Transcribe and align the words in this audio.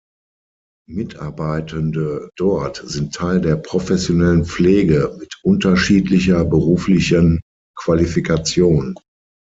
Mitarbeitende 0.89 2.31
dort 2.35 2.81
sind 2.83 3.13
Teil 3.13 3.39
der 3.39 3.55
"professionellen 3.57 4.45
Pflege" 4.45 5.15
mit 5.19 5.37
unterschiedlicher 5.43 6.43
beruflichen 6.43 7.39
Qualifikation. 7.77 8.95